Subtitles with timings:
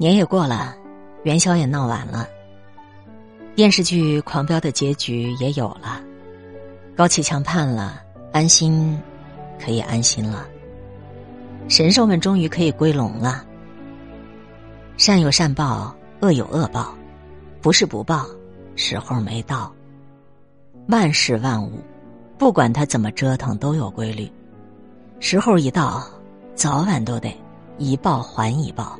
[0.00, 0.74] 年也过了，
[1.24, 2.26] 元宵也闹完了，
[3.54, 6.00] 电视剧《狂飙》的结局也有了，
[6.96, 8.00] 高启强判了，
[8.32, 8.98] 安心，
[9.62, 10.48] 可以安心了。
[11.68, 13.44] 神兽们终于可以归笼了。
[14.96, 16.94] 善有善报，恶有恶报，
[17.60, 18.24] 不是不报，
[18.76, 19.70] 时候没到。
[20.88, 21.72] 万事万物，
[22.38, 24.32] 不管它怎么折腾，都有规律，
[25.18, 26.02] 时候一到，
[26.54, 27.38] 早晚都得
[27.76, 28.98] 一报还一报。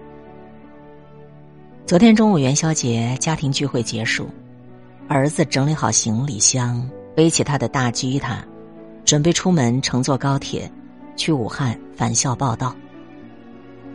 [1.90, 4.28] 昨天中午元宵节家庭聚会结束，
[5.08, 8.44] 儿子整理好行李箱，背起他的大吉他，
[9.04, 10.70] 准备出门乘坐高铁
[11.16, 12.72] 去武汉返校报道。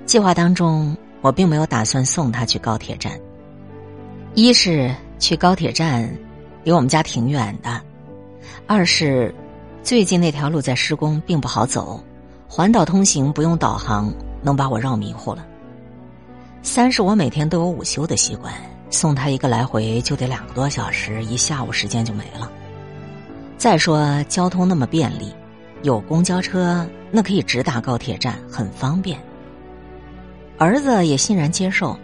[0.06, 3.18] 计划当中，我并没有打算送他去高铁站，
[4.34, 6.14] 一是去高铁站
[6.66, 7.82] 离我们家挺远的，
[8.68, 9.34] 二是
[9.84, 12.04] 最近那条路在施工，并不好走，
[12.46, 15.48] 环岛通行不用导航，能把我绕迷糊了。
[16.66, 18.52] 三是我每天都有午休的习惯，
[18.90, 22.52] 送他一个来回就得两个多小时，一下午时间就没了。
[23.56, 25.32] 再说交通那么便利，
[25.84, 29.18] 有公交车，那可以直达高铁站，很方便。
[30.58, 31.96] 儿子也欣然接受，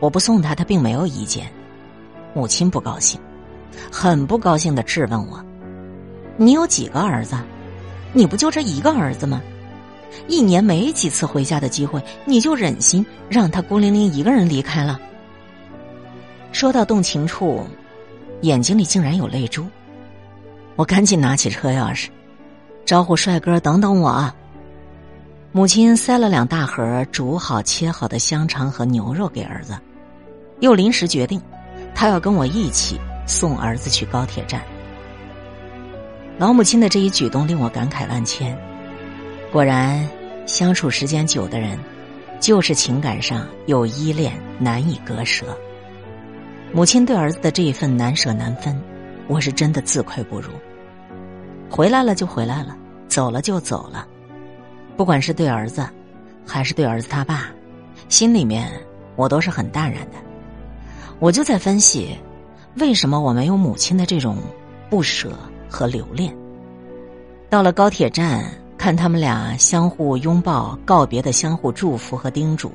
[0.00, 1.46] 我不送他，他并没有意见。
[2.34, 3.20] 母亲不高兴，
[3.90, 5.40] 很不高兴的质问我
[6.36, 7.36] ：“你有几个儿子？
[8.12, 9.40] 你不就这一个儿子吗？”
[10.28, 15.00] 一年没几次回家的机会，你就忍心让他孤零零一个人离开了？
[16.52, 17.66] 说到动情处，
[18.40, 19.66] 眼睛里竟然有泪珠。
[20.74, 22.08] 我赶紧拿起车钥匙，
[22.84, 24.32] 招呼帅哥等等我。
[25.52, 29.74] 母亲塞了两大盒煮好切好的香肠和牛肉给儿子，
[30.60, 31.40] 又临时决定，
[31.94, 34.62] 他要跟我一起送儿子去高铁站。
[36.38, 38.54] 老母亲的这一举动令我感慨万千。
[39.52, 40.06] 果然，
[40.44, 41.78] 相处时间久的人，
[42.40, 45.46] 就是情感上有依恋，难以割舍。
[46.72, 48.78] 母亲对儿子的这一份难舍难分，
[49.28, 50.50] 我是真的自愧不如。
[51.70, 52.76] 回来了就回来了，
[53.08, 54.06] 走了就走了。
[54.96, 55.88] 不管是对儿子，
[56.44, 57.48] 还是对儿子他爸，
[58.08, 58.70] 心里面
[59.14, 60.18] 我都是很淡然的。
[61.18, 62.14] 我就在分析，
[62.76, 64.36] 为什么我没有母亲的这种
[64.90, 65.32] 不舍
[65.66, 66.36] 和留恋。
[67.48, 68.44] 到了高铁站。
[68.86, 72.70] 看他们俩相互拥抱、告别的相互祝福和叮嘱，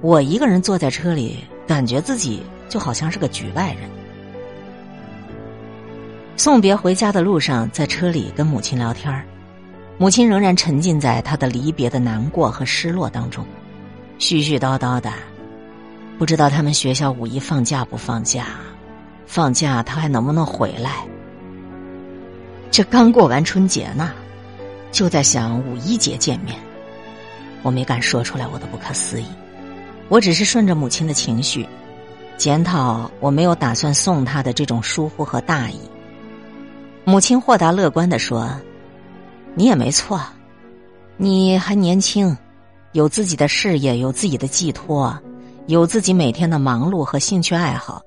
[0.00, 3.90] 我一个人坐在车里，感觉自己就好像是个局外人。
[6.36, 9.12] 送别回家的路上，在车里跟母亲聊天
[9.98, 13.44] 母亲仍然沉浸在她的离别的难过和失落当中，
[14.20, 15.12] 絮絮叨叨的，
[16.20, 18.44] 不知道他们学校五一放假不放假，
[19.26, 21.04] 放假他还能不能回来？
[22.70, 24.12] 这刚过完春节呢。
[24.96, 26.58] 就在想五一节见面，
[27.62, 29.26] 我没敢说出来我的不可思议，
[30.08, 31.68] 我只是顺着母亲的情绪，
[32.38, 35.78] 检讨我没有打算送他的这种疏忽和大意。
[37.04, 38.50] 母亲豁达乐观的说
[39.54, 40.18] ：“你也没错，
[41.18, 42.34] 你还年轻，
[42.92, 45.14] 有自己的事业，有自己的寄托，
[45.66, 48.00] 有自己每天的忙碌和兴趣爱好。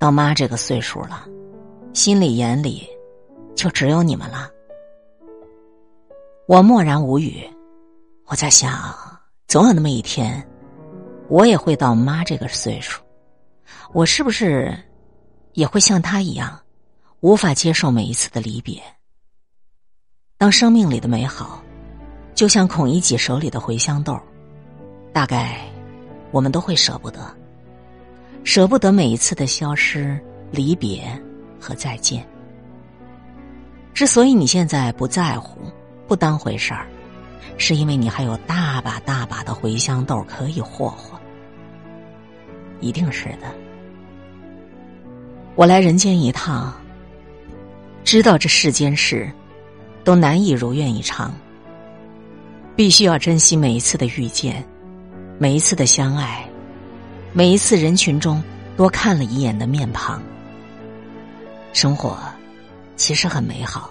[0.00, 1.24] 到妈这个岁数了，
[1.92, 2.84] 心里眼里
[3.54, 4.50] 就只有你们了。”
[6.46, 7.42] 我默然无语，
[8.26, 8.94] 我在想，
[9.48, 10.46] 总有那么一天，
[11.28, 13.02] 我也会到妈这个岁数，
[13.94, 14.76] 我是不是
[15.54, 16.60] 也会像她一样，
[17.20, 18.78] 无法接受每一次的离别？
[20.36, 21.62] 当生命里的美好，
[22.34, 24.14] 就像孔乙己手里的茴香豆，
[25.14, 25.58] 大概
[26.30, 27.34] 我们都会舍不得，
[28.44, 31.10] 舍不得每一次的消失、离别
[31.58, 32.22] 和再见。
[33.94, 35.58] 之所以你现在不在乎。
[36.06, 36.86] 不当回事儿，
[37.56, 41.18] 是因为你还有大把大把的茴香豆可以霍霍，
[42.80, 43.54] 一定是的。
[45.54, 46.74] 我来人间一趟，
[48.02, 49.30] 知道这世间事
[50.02, 51.32] 都难以如愿以偿，
[52.76, 54.66] 必须要珍惜每一次的遇见，
[55.38, 56.44] 每一次的相爱，
[57.32, 58.42] 每一次人群中
[58.76, 60.20] 多看了一眼的面庞。
[61.72, 62.18] 生活
[62.96, 63.90] 其实很美好。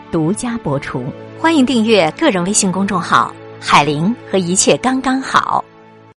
[0.11, 1.05] 独家播出，
[1.39, 5.63] 欢迎订阅个人微信公众号“海玲”和一切刚刚好。